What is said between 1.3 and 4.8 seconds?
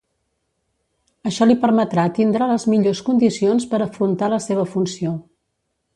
Això li permetrà tindre les millors condicions per afrontar la seva